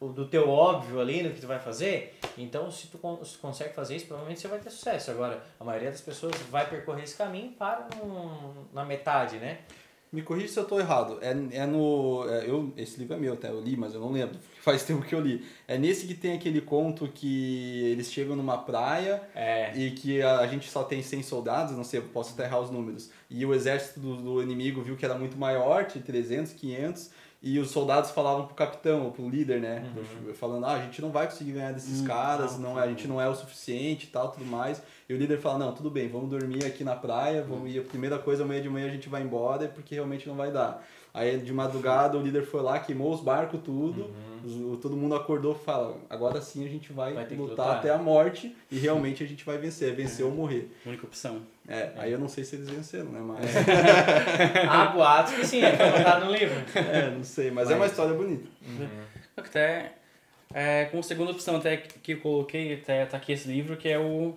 [0.00, 2.18] do teu óbvio ali no que tu vai fazer?
[2.36, 5.10] Então, se tu, se tu consegue fazer isso, provavelmente você vai ter sucesso.
[5.10, 9.60] Agora, a maioria das pessoas vai percorrer esse caminho para num- na metade, né?
[10.14, 11.18] Me corrija se eu tô errado.
[11.20, 12.24] É, é no.
[12.28, 14.38] é, eu, esse livro é meu, até eu li, mas eu não lembro.
[14.60, 15.44] Faz tempo que eu li.
[15.66, 19.76] É nesse que tem aquele conto que eles chegam numa praia É.
[19.76, 22.70] e que a, a gente só tem 100 soldados, não sei, posso até errar os
[22.70, 23.10] números.
[23.28, 27.10] E o exército do, do inimigo viu que era muito maior, tinha 300, 500,
[27.46, 29.84] e os soldados falavam pro capitão, ou pro líder, né?
[30.32, 32.80] Falando, ah, a gente não vai conseguir ganhar desses Hum, caras, não, sim.
[32.80, 34.82] a gente não é o suficiente e tal, tudo mais.
[35.06, 37.46] E o líder fala, não, tudo bem, vamos dormir aqui na praia, Hum.
[37.50, 40.34] vamos ir, a primeira coisa, amanhã de manhã a gente vai embora, porque realmente não
[40.36, 40.82] vai dar.
[41.12, 44.10] Aí de madrugada o líder foi lá, queimou os barcos, tudo,
[44.42, 47.16] os- todo mundo acordou e fala, agora sim a gente vai, Uhum.
[47.16, 47.76] Vai lutar, lutar.
[47.78, 50.74] até a morte e realmente a gente vai vencer, é vencer ou morrer.
[50.86, 51.42] Única opção.
[51.66, 53.20] É, aí eu não sei se eles venceram, né?
[53.20, 53.46] Mas.
[54.68, 56.56] Há boatos que sim, é colocado no livro.
[56.74, 58.46] É, não sei, mas, é uma história bonita.
[59.36, 59.92] Até,
[60.52, 63.98] é, como segunda opção até que eu coloquei, até tá aqui esse livro, que é
[63.98, 64.34] o,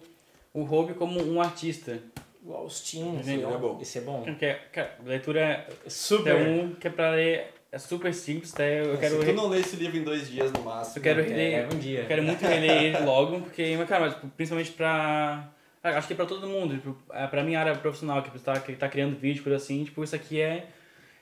[0.53, 1.99] o hobby como um artista.
[2.45, 3.79] O Austin, Esse é bom.
[3.81, 4.23] Esse é bom.
[4.39, 6.33] Que é, cara, leitura Super.
[6.33, 9.19] é um que é pra ler, é super simples, até eu quero...
[9.19, 10.97] Se tu não lê esse livro em dois dias no máximo.
[10.97, 11.99] Eu quero É, reler, um dia.
[11.99, 15.49] eu quero muito reler ele logo, porque, mas, cara, mas, tipo, principalmente pra.
[15.95, 18.73] Acho que é pra todo mundo, tipo, é pra minha área profissional, que tá, que
[18.75, 20.67] tá criando vídeo, coisa assim, tipo, isso aqui é.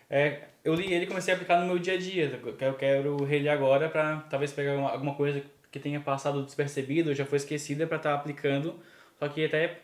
[0.09, 2.39] é eu li ele e comecei a aplicar no meu dia a dia.
[2.59, 7.15] Eu quero, reler agora pra talvez pegar alguma, alguma coisa que tenha passado despercebido, ou
[7.15, 8.79] já foi esquecida pra estar aplicando.
[9.19, 9.79] Só que até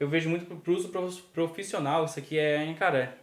[0.00, 3.16] eu vejo muito pro, pro uso prof- profissional, isso aqui é, cara,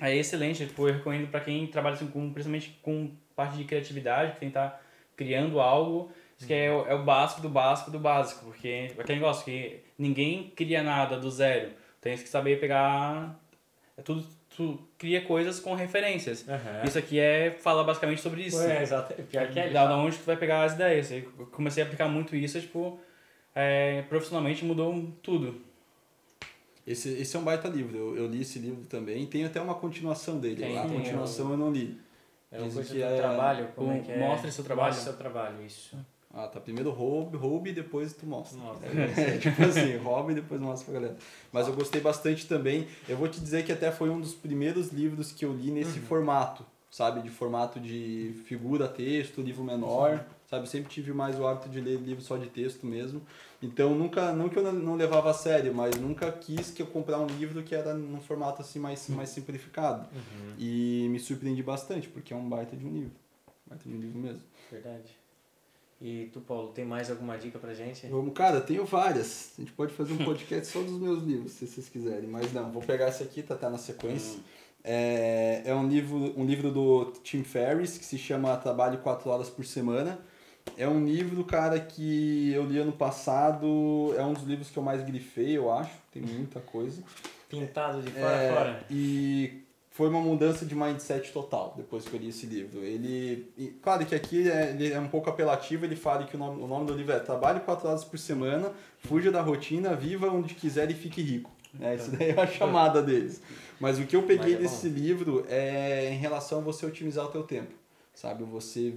[0.00, 0.66] é excelente.
[0.66, 4.48] Tipo, eu recomendo pra quem trabalha assim, com, principalmente com parte de criatividade, que tem
[4.48, 4.80] que tá
[5.16, 6.12] criando algo.
[6.38, 9.44] Isso que é, o- é o básico do básico do básico, porque é aquele negócio
[9.44, 11.70] que ninguém cria nada do zero.
[12.00, 13.36] Tem que saber pegar.
[13.96, 14.24] É tudo,
[14.56, 16.48] tu cria coisas com referências.
[16.48, 16.82] Aham.
[16.84, 18.60] Isso aqui é fala basicamente sobre isso.
[18.62, 19.14] É, exato.
[19.24, 19.70] Pior que é.
[19.70, 21.10] Da da onde tu vai pegar as ideias.
[21.10, 23.00] Eu comecei a aplicar muito isso, tipo,
[23.52, 25.60] é, profissionalmente mudou tudo.
[26.86, 27.98] Esse, esse é um baita livro.
[27.98, 29.26] Eu, eu li esse livro também.
[29.26, 30.56] Tem até uma continuação dele.
[30.62, 32.00] Tem, a tem, continuação eu não li.
[32.50, 34.18] É uma coisa que do é- trabalho, como é o- que é?
[34.18, 34.86] mostre seu trabalho.
[34.94, 35.96] Mostre seu trabalho, isso.
[36.32, 36.60] Ah, tá.
[36.60, 38.58] Primeiro roube, roube e depois tu mostra.
[38.58, 38.88] Mostra.
[38.88, 41.16] É, tipo assim, roube e depois mostra pra galera.
[41.52, 42.86] Mas eu gostei bastante também.
[43.08, 45.98] Eu vou te dizer que até foi um dos primeiros livros que eu li nesse
[46.00, 47.22] formato, sabe?
[47.22, 50.68] De formato de figura, texto, livro menor, sabe?
[50.68, 53.22] Sempre tive mais o hábito de ler livro só de texto mesmo.
[53.62, 57.18] Então nunca, não que eu não- levava a sério, mas nunca quis que eu comprar
[57.20, 60.06] um livro que era num formato assim mais, mais simplificado.
[60.58, 63.12] E me surpreendi bastante, porque é um baita de um livro.
[63.66, 64.42] Baita de um livro mesmo.
[64.70, 65.16] Verdade.
[66.00, 68.06] E tu, Paulo, tem mais alguma dica pra gente?
[68.06, 69.52] Vamos, cara, tenho várias.
[69.58, 72.28] A gente pode fazer um podcast só dos meus livros, se vocês quiserem.
[72.28, 74.38] Mas não, vou pegar esse aqui, tá, tá na sequência.
[74.84, 79.50] É, é um livro, um livro do Tim Ferriss que se chama Trabalho 4 Horas
[79.50, 80.20] por Semana.
[80.76, 84.14] É um livro, cara, que eu li ano passado.
[84.16, 85.90] É um dos livros que eu mais grifei, eu acho.
[86.12, 87.02] Tem muita coisa.
[87.48, 88.84] Pintado de fora É, fora.
[88.90, 89.62] E
[89.98, 92.84] foi uma mudança de mindset total depois que eu li esse livro.
[92.84, 96.38] Ele, e, claro que aqui é, ele é um pouco apelativo, ele fala que o
[96.38, 100.28] nome, o nome do livro é Trabalhe 4 horas por semana, fuja da rotina, viva
[100.28, 101.50] onde quiser e fique rico.
[101.80, 103.42] É, isso daí é a chamada deles.
[103.80, 107.30] Mas o que eu peguei é desse livro é em relação a você otimizar o
[107.30, 107.74] teu tempo.
[108.14, 108.94] Sabe, você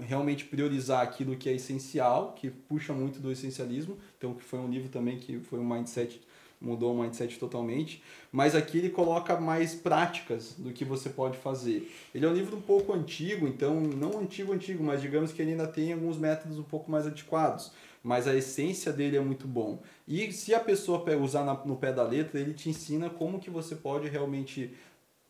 [0.00, 3.98] realmente priorizar aquilo que é essencial, que puxa muito do essencialismo.
[4.16, 6.18] Então, que foi um livro também que foi um mindset
[6.64, 11.92] mudou o mindset totalmente, mas aqui ele coloca mais práticas do que você pode fazer.
[12.14, 15.52] Ele é um livro um pouco antigo, então não antigo antigo, mas digamos que ele
[15.52, 17.72] ainda tem alguns métodos um pouco mais antiquados,
[18.02, 19.82] mas a essência dele é muito bom.
[20.08, 23.50] E se a pessoa pe- usar no pé da letra, ele te ensina como que
[23.50, 24.74] você pode realmente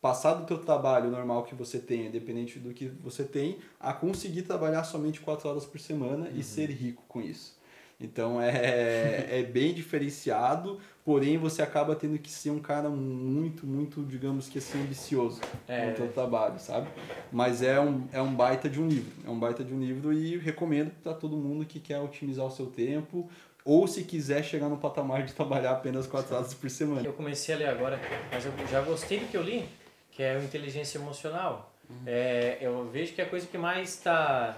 [0.00, 4.42] passar do teu trabalho normal que você tenha, independente do que você tem, a conseguir
[4.42, 7.56] trabalhar somente quatro horas por semana e ser rico com isso.
[8.04, 14.02] Então é, é bem diferenciado, porém você acaba tendo que ser um cara muito, muito,
[14.04, 15.86] digamos que assim, ambicioso É.
[15.86, 16.88] no teu trabalho, sabe?
[17.32, 20.12] Mas é um, é um baita de um livro, é um baita de um livro
[20.12, 23.28] e recomendo para todo mundo que quer otimizar o seu tempo,
[23.64, 27.02] ou se quiser chegar no patamar de trabalhar apenas 4 horas por semana.
[27.06, 27.98] Eu comecei a ler agora,
[28.30, 29.64] mas eu já gostei do que eu li,
[30.10, 31.72] que é o Inteligência Emocional.
[32.06, 34.56] É, eu vejo que é a coisa que mais está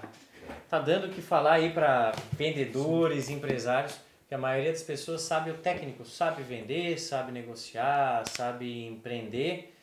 [0.69, 5.51] tá dando o que falar aí para vendedores, empresários, que a maioria das pessoas sabe
[5.51, 9.73] o técnico, sabe vender, sabe negociar, sabe empreender,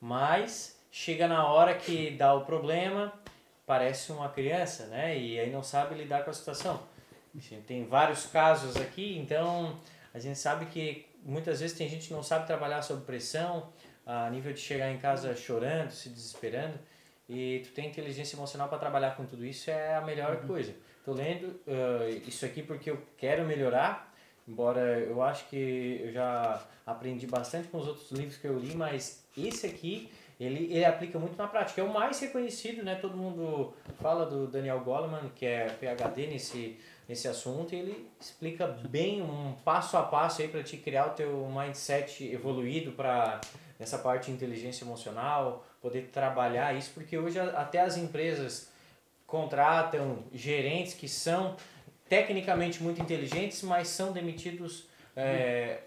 [0.00, 3.12] mas chega na hora que dá o problema,
[3.64, 5.16] parece uma criança, né?
[5.16, 6.82] E aí não sabe lidar com a situação.
[7.66, 9.78] Tem vários casos aqui, então
[10.12, 13.72] a gente sabe que muitas vezes tem gente que não sabe trabalhar sob pressão,
[14.04, 16.78] a nível de chegar em casa chorando, se desesperando,
[17.28, 20.46] e tu tem inteligência emocional para trabalhar com tudo isso é a melhor uhum.
[20.48, 20.74] coisa.
[21.04, 24.14] Tô lendo uh, isso aqui porque eu quero melhorar,
[24.46, 28.74] embora eu acho que eu já aprendi bastante com os outros livros que eu li,
[28.74, 31.80] mas esse aqui ele, ele aplica muito na prática.
[31.80, 32.96] É o mais reconhecido, né?
[32.96, 38.66] Todo mundo fala do Daniel Goleman, que é PhD nesse nesse assunto e ele explica
[38.66, 43.40] bem um passo a passo aí para te criar o teu mindset evoluído para
[43.78, 48.70] nessa parte de inteligência emocional, poder trabalhar isso, porque hoje até as empresas
[49.26, 51.56] contratam gerentes que são
[52.08, 55.80] tecnicamente muito inteligentes, mas são demitidos é,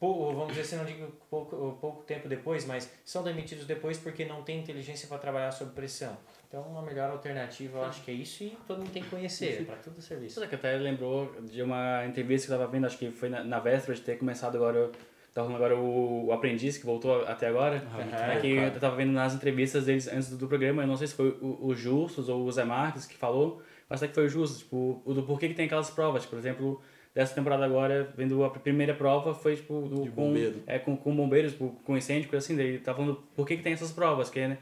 [0.00, 4.42] vamos dizer assim, não digo pouco, pouco tempo depois, mas são demitidos depois porque não
[4.42, 6.16] tem inteligência para trabalhar sob pressão.
[6.48, 9.62] Então, uma melhor alternativa, eu acho que é isso e todo mundo tem que conhecer,
[9.62, 10.40] é para todo o serviço.
[10.40, 13.42] Você que até lembrou de uma entrevista que eu estava vendo, acho que foi na,
[13.42, 14.90] na véspera de ter começado agora,
[15.34, 17.82] tá rolando agora o, o Aprendiz, que voltou até agora.
[17.92, 20.96] Uhum, é que eu estava vendo nas entrevistas deles antes do, do, programa, eu não
[20.96, 24.14] sei se foi o, o Justus ou o Zé Marques que falou, mas até que
[24.14, 26.80] foi o Justus, tipo, o do porquê que tem aquelas provas, por exemplo
[27.12, 30.34] dessa temporada agora, vendo a primeira prova, foi tipo do, com,
[30.66, 33.62] é, com, com bombeiros, tipo, com incêndio, coisa assim, daí tá falando por que, que
[33.62, 34.58] tem essas provas, que né,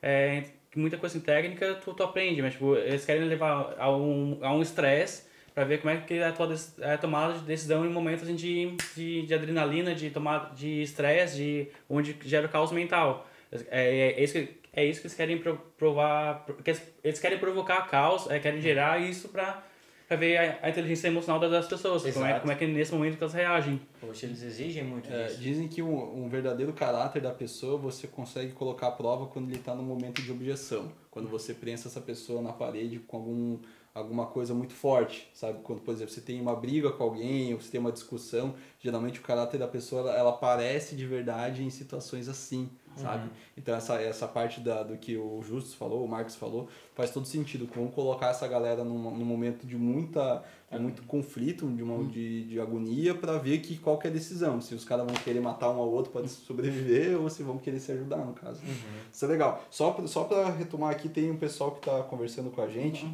[0.00, 0.44] é,
[0.76, 4.54] muita coisa assim, técnica tu, tu aprende, mas tipo, eles querem levar a um a
[4.54, 7.84] um estresse para ver como é que é a tua é a tomada de decisão
[7.84, 12.72] em momentos assim, de, de, de adrenalina, de tomada de estresse, de onde gera caos
[12.72, 13.26] mental.
[13.52, 15.42] É, é, isso que, é isso que eles querem
[15.76, 19.64] provar, que eles querem provocar caos, é, querem gerar isso para
[20.10, 23.16] para ver a, a, inteligência emocional das pessoas, como é, como é que nesse momento
[23.16, 23.80] que elas reagem.
[24.00, 25.38] Poxa, eles exigem muito é, disso.
[25.38, 29.58] Dizem que um, um, verdadeiro caráter da pessoa você consegue colocar à prova quando ele
[29.58, 30.90] está no momento de objeção.
[31.12, 33.58] Quando você prensa essa pessoa na parede com algum
[33.92, 35.60] alguma coisa muito forte, sabe?
[35.62, 39.18] Quando, por exemplo, você tem uma briga com alguém ou você tem uma discussão, geralmente
[39.18, 43.24] o caráter da pessoa ela, ela aparece de verdade em situações assim, sabe?
[43.24, 43.30] Uhum.
[43.56, 47.26] Então essa, essa parte da, do que o Justus falou, o Marcos falou, faz todo
[47.26, 47.68] sentido.
[47.74, 52.06] Vamos colocar essa galera num, num momento de muita de muito conflito, de, uma, uhum.
[52.06, 54.60] de, de agonia para ver que qual que é a decisão.
[54.60, 57.80] Se os caras vão querer matar um ao outro para sobreviver ou se vão querer
[57.80, 58.62] se ajudar, no caso.
[58.62, 58.74] Uhum.
[59.12, 59.64] Isso é legal.
[59.68, 63.04] Só, só para retomar aqui, tem um pessoal que está conversando com a gente.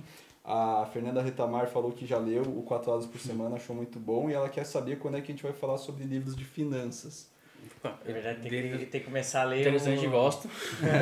[0.48, 4.30] A Fernanda Retamar falou que já leu o 4 horas por semana, achou muito bom
[4.30, 7.28] e ela quer saber quando é que a gente vai falar sobre livros de finanças.
[8.06, 9.62] É verdade, tem que, tem que começar a ler.
[9.62, 10.10] Interessante, o...
[10.10, 10.48] gosto.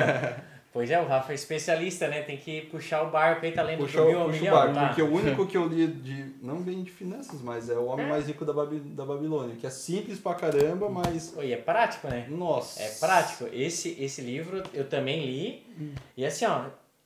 [0.72, 2.22] pois é, o Rafa é especialista, né?
[2.22, 4.86] Tem que puxar o barco aí, tá lendo puxa, mil puxa milhão, o barco, tá?
[4.86, 6.34] Porque o único que eu li de.
[6.42, 8.08] Não bem de finanças, mas é o Homem é.
[8.08, 11.34] Mais Rico da, Babi, da Babilônia, que é simples pra caramba, mas.
[11.42, 12.26] E é prático, né?
[12.30, 12.82] Nossa.
[12.82, 13.46] É prático.
[13.52, 15.66] Esse, esse livro eu também li.
[15.78, 15.92] Hum.
[16.16, 16.64] E assim, ó,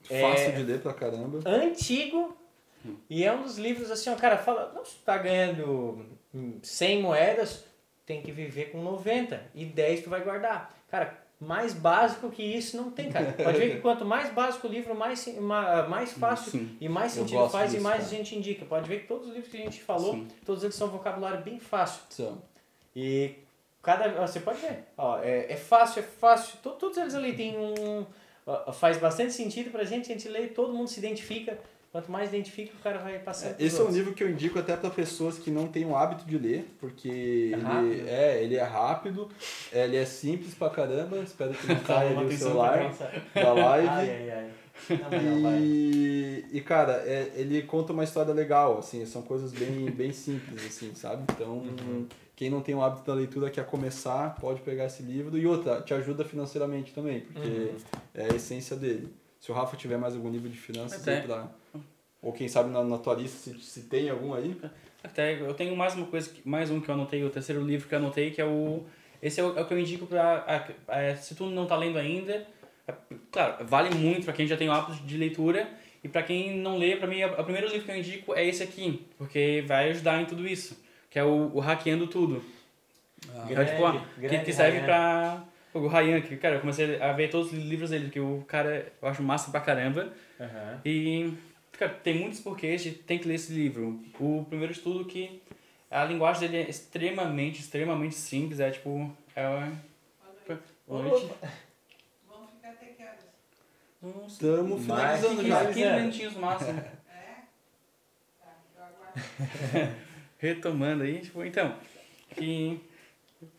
[0.08, 1.40] Fácil é, de ler pra caramba.
[1.44, 2.36] Antigo.
[3.08, 6.06] E é um dos livros assim, o cara fala, não, tá ganhando
[6.62, 7.64] 100 moedas,
[8.06, 10.74] tem que viver com 90 e 10 tu vai guardar.
[10.88, 13.32] Cara, mais básico que isso não tem, cara.
[13.32, 15.26] Pode ver que quanto mais básico o livro, mais,
[15.88, 16.76] mais fácil Sim.
[16.80, 18.06] e mais sentido faz disso, e mais cara.
[18.06, 18.64] a gente indica.
[18.64, 20.28] Pode ver que todos os livros que a gente falou, Sim.
[20.44, 22.02] todos eles são vocabulário bem fácil.
[22.10, 22.42] São.
[22.94, 23.34] E
[23.82, 24.08] cada.
[24.26, 24.84] Você pode ver.
[24.96, 26.58] Ó, é, é fácil, é fácil.
[26.62, 28.04] Todos eles ali tem um
[28.72, 31.58] faz bastante sentido pra gente, a gente lê, todo mundo se identifica.
[31.90, 33.58] Quanto mais identifica, o cara vai passando.
[33.58, 35.96] É, esse é um livro que eu indico até para pessoas que não têm o
[35.96, 37.08] hábito de ler, porque
[37.54, 39.30] é ele, é, ele é rápido,
[39.72, 41.16] ele é simples pra caramba.
[41.18, 42.92] Espero que não caia ali o celular
[43.34, 43.88] da live.
[43.88, 44.50] Ai, ai, ai.
[45.60, 50.64] E, e cara, é, ele conta uma história legal, assim, são coisas bem, bem simples,
[50.66, 51.24] assim, sabe?
[51.32, 52.06] Então, uhum.
[52.34, 55.36] quem não tem o hábito da leitura quer começar, pode pegar esse livro.
[55.36, 57.76] E outra, te ajuda financeiramente também, porque uhum.
[58.14, 59.12] é a essência dele.
[59.40, 61.48] Se o Rafa tiver mais algum livro de finanças aí pra...
[62.20, 64.56] Ou quem sabe na, na tua lista se, se tem algum aí.
[65.02, 67.94] Até eu tenho mais uma coisa, mais um que eu anotei, o terceiro livro que
[67.94, 68.84] eu anotei, que é o.
[69.22, 70.44] Esse é o, é o que eu indico pra.
[70.88, 72.44] A, a, se tu não tá lendo ainda,
[73.30, 75.68] claro, vale muito para quem já tem o hábito de leitura.
[76.02, 78.62] E para quem não lê, para mim, o primeiro livro que eu indico é esse
[78.62, 82.40] aqui, porque vai ajudar em tudo isso, que é o, o Hackeando Tudo.
[83.34, 85.42] Ah, é, tipo, grande, que, que serve para
[85.74, 88.92] o Ryan, que, cara, eu comecei a ver todos os livros dele, que o cara
[89.02, 90.12] eu acho massa pra caramba.
[90.38, 90.80] Uhum.
[90.84, 91.32] E,
[91.72, 94.00] cara, tem muitos porquês de tem que ler esse livro.
[94.20, 95.42] O primeiro estudo que
[95.90, 98.60] a linguagem dele é extremamente, extremamente simples.
[98.60, 99.10] É tipo.
[99.34, 99.42] É,
[100.86, 101.30] Boa noite.
[102.26, 103.16] Vamos ficar até que horas?
[103.16, 103.26] Nossa,
[104.28, 105.64] Estamos finalizando 15, já.
[105.66, 106.78] 15 minutinhos no máximo.
[106.78, 106.84] É?
[108.40, 109.94] Tá, eu aguardo.
[110.38, 111.74] Retomando aí, tipo, então.
[112.36, 112.80] Que.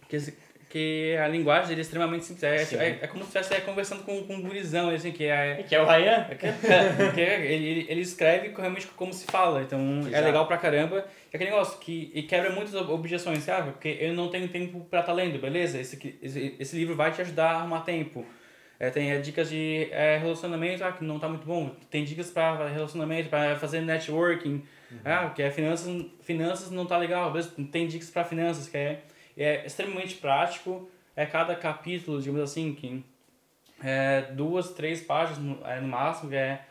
[0.08, 0.34] Que,
[0.70, 2.44] que a linguagem dele é extremamente simples.
[2.44, 2.78] É, Sim.
[2.78, 5.62] é, é como se estivesse conversando com, com um gurizão, assim, que é.
[5.64, 6.24] Que é o Ryan?
[6.98, 10.24] Porque ele, ele, ele escreve realmente como se fala, então é Exato.
[10.26, 11.06] legal pra caramba.
[11.34, 14.80] É aquele negócio que e quebra muitas ob- objeções, ah, porque eu não tenho tempo
[14.90, 15.80] pra estar lendo, beleza?
[15.80, 18.26] Esse, esse, esse livro vai te ajudar a arrumar tempo.
[18.80, 21.70] É, tem é, dicas de é, relacionamento, ah, que não tá muito bom.
[21.90, 24.64] Tem dicas pra relacionamento, pra fazer networking.
[25.04, 27.32] Ah, que é finanças, finanças não tá legal?
[27.72, 29.02] Tem dicas pra finanças, que é,
[29.38, 30.90] é extremamente prático.
[31.16, 33.04] É cada capítulo, digamos assim, que
[33.84, 36.62] é duas, três páginas no, é, no máximo, que é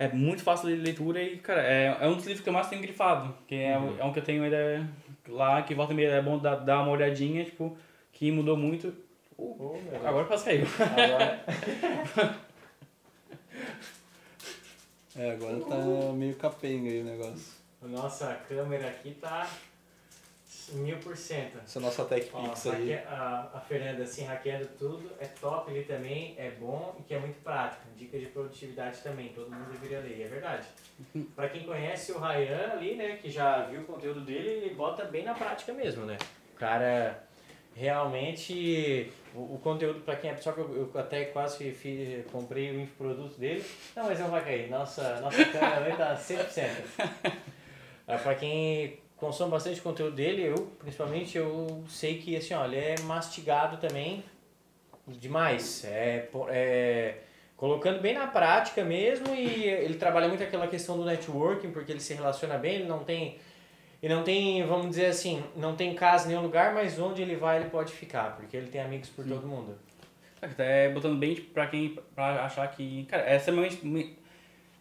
[0.00, 2.68] é muito fácil de leitura e, cara, é, é um dos livros que eu mais
[2.68, 3.34] tenho grifado.
[3.48, 3.96] Que é, Uhum.
[3.96, 4.88] um- é um que eu tenho ainda
[5.26, 7.76] lá, que volta e meia é bom dar, dar uma olhadinha, tipo,
[8.12, 8.94] que mudou muito.
[9.40, 10.66] Oh, agora quase caiu.
[10.80, 11.44] Agora-
[15.16, 15.76] É, agora tá
[16.12, 17.52] meio capenga aí o negócio.
[17.82, 19.50] Nossa, a câmera aqui tá
[20.74, 21.58] mil por cento.
[21.64, 22.94] Essa nossa Tech Ó, Pix aí.
[22.94, 27.18] a, a Fernanda assim, hackeando tudo, é top ali também, é bom e que é
[27.18, 27.82] muito prático.
[27.96, 30.66] Dica de produtividade também, todo mundo deveria ler, é verdade.
[31.34, 35.04] Pra quem conhece o Ryan ali, né, que já viu o conteúdo dele, ele bota
[35.04, 36.16] bem na prática mesmo, né?
[36.54, 37.24] O cara
[37.74, 39.10] realmente,
[39.54, 43.64] o, conteúdo pra quem é pessoal eu, eu até quase comprei o infoproduto dele.
[43.94, 46.70] Não, mas não vai cair, nossa, nossa câmera ali tá 100%.
[48.10, 52.94] Ah, pra quem consome bastante conteúdo dele, eu principalmente, eu sei que assim, ele é
[53.02, 54.24] mastigado também
[55.06, 55.84] demais.
[55.84, 57.14] É, é,
[57.56, 62.00] colocando bem na prática mesmo e ele trabalha muito aquela questão do networking, porque ele
[62.00, 63.38] se relaciona bem, ele não tem.
[64.02, 67.34] E não tem, vamos dizer assim, não tem casa em nenhum lugar, mas onde ele
[67.34, 69.74] vai ele pode ficar, porque ele tem amigos por todo mundo.
[70.40, 73.04] Até botando bem tipo, pra quem pra achar que.
[73.06, 73.84] Cara, é extremamente.
[73.84, 74.16] me-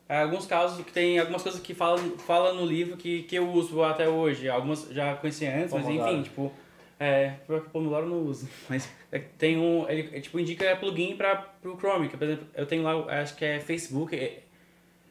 [0.07, 3.49] é, alguns casos que tem algumas coisas que fala, fala no livro que, que eu
[3.49, 4.47] uso até hoje.
[4.47, 6.53] Algumas já conhecia antes, mas enfim, tipo.
[6.99, 8.49] É, pior que Pomodoro eu não uso.
[8.67, 9.87] Mas é, tem um.
[9.87, 12.07] Ele é, tipo, indica plugin para pro Chrome.
[12.09, 14.15] Que, por exemplo, eu tenho lá, acho que é Facebook.
[14.15, 14.41] é-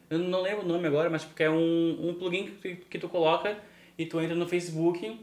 [0.09, 2.97] eu não lembro o nome agora, mas tipo, que é um, um plugin que, que
[2.99, 3.57] tu coloca
[3.97, 5.19] e tu entra no Facebook.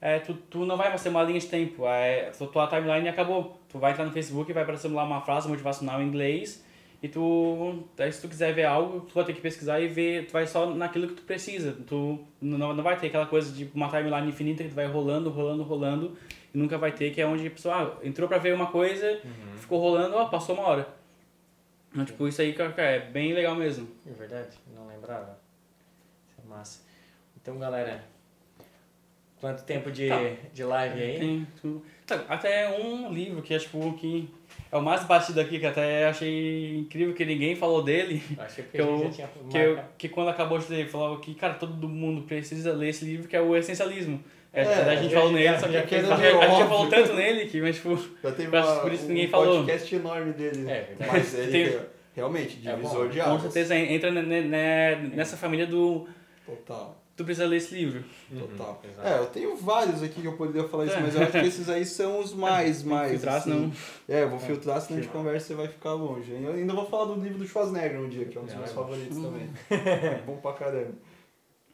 [0.00, 1.86] É, tu, tu não vai mais ter uma linha de tempo.
[1.86, 3.58] É, tua- tua timeline acabou.
[3.68, 6.64] Tu vai entrar no Facebook e vai aparecer lá uma frase motivacional em inglês.
[7.02, 10.26] E tu, aí se tu quiser ver algo, tu vai ter que pesquisar e ver,
[10.26, 11.76] tu vai só naquilo que tu precisa.
[11.86, 15.30] Tu não, não vai ter aquela coisa de uma timeline infinita que tu vai rolando,
[15.30, 16.16] rolando, rolando
[16.52, 19.20] e nunca vai ter, que é onde a pessoa ah, entrou pra ver uma coisa,
[19.58, 20.88] ficou rolando, ó, passou uma hora.
[21.92, 23.88] Então, tipo, isso aí, cara, é bem legal mesmo.
[24.06, 24.56] É verdade?
[24.74, 25.38] Não lembrava.
[26.28, 26.82] Isso é massa.
[27.40, 28.04] Então, galera,
[29.40, 30.20] quanto tempo de, Tá.
[30.52, 31.46] de live aí?
[32.06, 34.28] Tá, até um livro que é tipo que
[34.72, 38.22] é o mais batido aqui, que até achei incrível que ninguém falou dele.
[38.38, 40.88] Acho que, é porque Que eu- já tinha Que, eu, que quando acabou de ler,
[40.88, 44.22] falava que, cara, todo mundo precisa ler esse livro, que é o Essencialismo.
[44.50, 47.12] É, É, a gente falou nele, já- só que já a gente, já falou tanto
[47.14, 49.56] nele que, mas tipo, Já teve uma, por isso que um ninguém falou.
[49.58, 50.70] podcast enorme dele.
[50.70, 50.88] É.
[51.06, 51.80] Mas ele Tem- é
[52.16, 53.08] realmente É divisor bom.
[53.10, 53.42] de com águas.
[53.42, 56.08] certeza entra ne- ne- ne- nessa família do
[56.46, 56.96] Total.
[57.18, 58.02] Tu precisa ler esse livro.
[58.38, 58.80] Total.
[58.82, 59.04] Uhum.
[59.04, 61.00] É, eu tenho vários aqui que eu poderia falar isso, É.
[61.00, 63.10] mas eu acho que esses aí são os mais, mais.
[63.10, 63.50] Filtrar, assim.
[63.50, 63.72] senão-
[64.08, 66.32] É, eu vou filtrar, senão a gente conversa e você vai ficar longe.
[66.32, 68.60] Eu ainda vou falar do livro do Schwarzenegger um dia, que é um dos Não,
[68.60, 68.82] meus é bom.
[68.82, 69.50] favoritos também.
[70.24, 70.94] Bom pra caramba.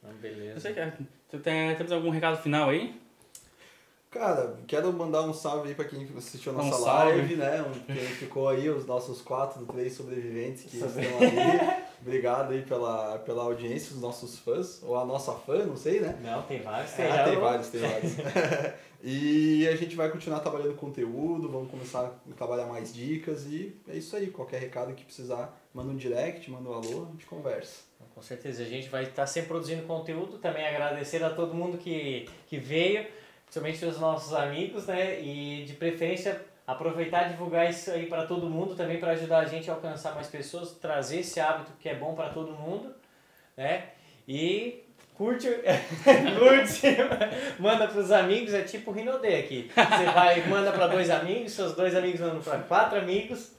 [0.03, 0.59] Eu beleza.
[0.59, 0.93] sei que é.
[1.31, 2.93] Tu tem, temos algum recado final aí?
[4.15, 7.11] Cara, quero mandar um salve aí pra quem assistiu a Um nossa salve.
[7.17, 7.61] live, né?
[7.63, 11.85] Um- Quem ficou aí, os nossos quatro, três sobreviventes que estão aí.
[12.01, 16.17] Obrigado aí pela, pela audiência, os nossos fãs, ou a nossa fã, não sei, né?
[16.23, 16.91] Não, tem vários.
[16.93, 18.13] Tem, Ah, tem vários, tem vários.
[19.03, 23.97] e a gente vai continuar trabalhando conteúdo, vamos começar a trabalhar mais dicas e é
[23.97, 24.27] isso aí.
[24.27, 27.81] Qualquer recado que precisar, manda um direct, manda um alô, a gente conversa.
[28.13, 30.37] Com certeza, a gente vai estar sempre produzindo conteúdo.
[30.37, 33.05] Também agradecer a todo mundo que, que veio,
[33.55, 35.21] principalmente os nossos amigos, né?
[35.21, 39.45] E de preferência aproveitar e divulgar isso aí para todo mundo, também para ajudar a
[39.45, 42.93] gente a alcançar mais pessoas, trazer esse hábito que é bom para todo mundo,
[43.55, 43.83] né?
[44.27, 45.47] E curte,
[46.37, 46.97] curte,
[47.59, 49.71] manda para os amigos, é tipo o Rinodê aqui.
[49.73, 53.53] Você vai, manda para dois amigos, seus dois amigos mandam para quatro amigos.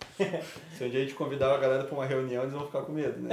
[0.77, 2.93] Se um dia a gente convidar a galera pra uma reunião, eles vão ficar com
[2.93, 3.31] medo, né?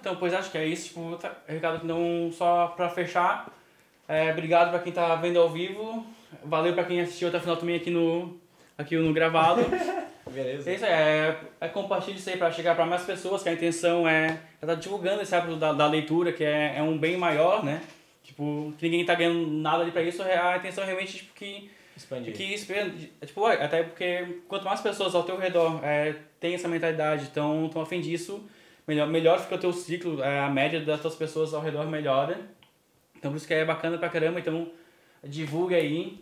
[0.00, 0.88] Então, pois acho que é isso.
[0.88, 3.57] Tipo, recado não só pra fechar.
[4.08, 6.04] É, obrigado pra quem tá vendo ao vivo.
[6.42, 8.40] Valeu pra quem assistiu até o final também aqui no,
[8.76, 9.60] aqui no gravado.
[10.30, 10.70] Beleza.
[10.70, 13.52] É isso aí, é, é compartilhar isso aí para chegar para mais pessoas, que a
[13.52, 17.64] intenção é estar divulgando esse hábito da, da leitura, que é, é um bem maior,
[17.64, 17.80] né?
[18.22, 21.70] Tipo, que ninguém tá ganhando nada ali para isso, a intenção é realmente tipo, que,
[21.96, 22.34] Expandir.
[22.34, 26.68] que expande- tipo, ué, até porque quanto mais pessoas ao teu redor é, têm essa
[26.68, 28.46] mentalidade, estão tão a fim disso,
[28.86, 32.38] melhor, melhor fica o teu ciclo, é, a média das tuas pessoas ao redor melhora.
[33.18, 34.70] Então por isso que é bacana pra caramba, então
[35.24, 36.20] divulga aí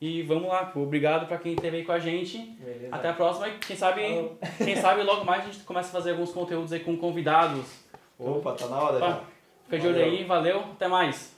[0.00, 0.80] e vamos lá, pô.
[0.80, 2.38] Obrigado pra quem esteve aí com a gente.
[2.38, 2.88] Beleza.
[2.94, 3.48] Até a próxima.
[3.48, 4.38] e Quem sabe, Falou.
[4.58, 7.64] quem sabe logo mais a gente começa a fazer alguns conteúdos aí com convidados.
[8.18, 9.08] Opa, tá na hora Opa.
[9.08, 9.20] já.
[9.64, 11.35] Fica de olho aí, valeu, até mais.